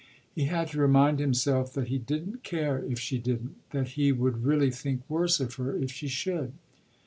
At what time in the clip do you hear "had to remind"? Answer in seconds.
0.45-1.19